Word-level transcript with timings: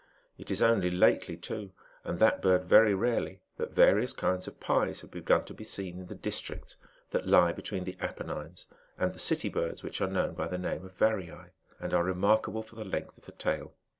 It 0.35 0.49
is 0.49 0.63
only 0.63 0.89
lately 0.89 1.37
too, 1.37 1.73
and 2.03 2.17
that 2.17 2.41
bi 2.41 2.57
very 2.57 2.95
rarely, 2.95 3.43
that 3.57 3.71
various 3.71 4.13
kinds 4.13 4.47
of 4.47 4.59
pies 4.59 5.01
have 5.01 5.11
begun 5.11 5.45
to 5.45 5.53
be 5.53 5.63
see 5.63 5.89
in 5.89 6.07
the 6.07 6.15
districts 6.15 6.75
that 7.11 7.27
lie 7.27 7.51
between 7.51 7.83
the 7.83 7.95
Apennines 7.99 8.67
and 8.97 9.11
the 9.11 9.19
City 9.19 9.47
birds 9.47 9.83
which 9.83 10.01
are 10.01 10.09
known 10.09 10.33
by 10.33 10.47
the 10.47 10.57
name 10.57 10.83
of" 10.87 10.97
variae,"^ 10.97 11.51
and 11.79 11.93
are 11.93 12.09
n 12.09 12.17
markable 12.17 12.63
for 12.63 12.75
the 12.77 12.83
length 12.83 13.15
of 13.19 13.25
the 13.25 13.31
tail. 13.33 13.75